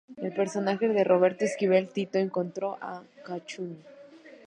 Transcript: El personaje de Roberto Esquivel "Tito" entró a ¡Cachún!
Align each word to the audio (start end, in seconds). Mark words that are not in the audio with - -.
El 0.17 0.33
personaje 0.33 0.87
de 0.87 1.03
Roberto 1.03 1.45
Esquivel 1.45 1.87
"Tito" 1.87 2.17
entró 2.17 2.75
a 2.81 3.03
¡Cachún! 3.23 3.83